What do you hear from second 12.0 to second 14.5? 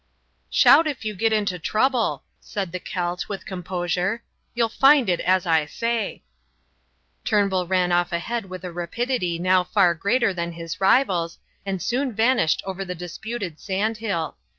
vanished over the disputed sand hill.